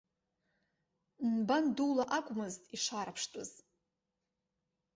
Нбан 1.33 1.65
дула 1.75 2.05
акәмызт 2.17 2.61
ишаарԥштәыз. 2.75 3.51